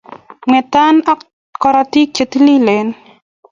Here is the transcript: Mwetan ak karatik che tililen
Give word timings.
Mwetan 0.49 0.95
ak 1.13 1.19
karatik 1.61 2.09
che 2.15 2.23
tililen 2.31 2.87